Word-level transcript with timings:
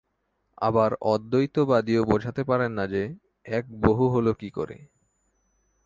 আবার 0.61 0.91
অদ্বৈতবাদীও 1.03 2.01
বোঝাতে 2.05 2.41
পারেন 2.43 2.71
না 2.71 2.85
যে, 2.87 3.03
এক 3.45 3.65
বহু 3.79 4.05
হল 4.09 4.27
কি 4.33 4.49
করে। 4.49 4.77